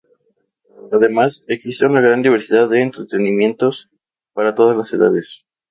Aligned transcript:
Además, 0.91 1.45
existe 1.47 1.85
una 1.85 2.01
gran 2.01 2.23
diversidad 2.23 2.67
de 2.67 2.81
entretenimientos 2.81 3.91
para 4.33 4.55
todas 4.55 4.75
las 4.75 4.91
edades. 4.93 5.45